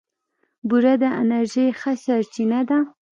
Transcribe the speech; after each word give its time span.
بوره 0.67 0.93
د 1.01 1.03
انرژۍ 1.21 1.67
ښه 1.79 1.91
سرچینه 2.03 2.59
ده. 2.69 2.79